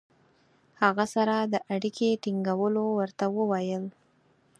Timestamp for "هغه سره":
0.81-1.35